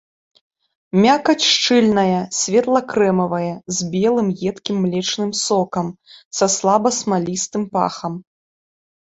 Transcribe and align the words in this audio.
Мякаць 1.03 1.43
шчыльная, 1.49 2.15
светла-крэмавая, 2.37 3.51
з 3.81 3.91
белым 3.97 4.27
едкім 4.49 4.77
млечным 4.87 5.31
сокам, 5.45 5.87
са 6.39 6.45
слаба 6.55 6.89
смалістым 7.03 7.63
пахам. 7.79 8.13